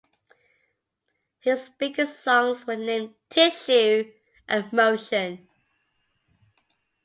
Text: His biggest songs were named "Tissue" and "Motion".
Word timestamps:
His 1.41 1.69
biggest 1.77 2.23
songs 2.23 2.65
were 2.65 2.75
named 2.75 3.13
"Tissue" 3.29 4.11
and 4.47 4.73
"Motion". 4.73 5.47